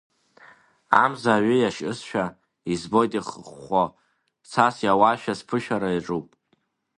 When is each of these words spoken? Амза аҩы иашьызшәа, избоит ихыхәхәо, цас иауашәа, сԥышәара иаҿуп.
Амза 1.03 1.31
аҩы 1.37 1.55
иашьызшәа, 1.57 2.25
избоит 2.73 3.11
ихыхәхәо, 3.17 3.83
цас 4.49 4.75
иауашәа, 4.85 5.33
сԥышәара 5.39 5.89
иаҿуп. 5.95 6.27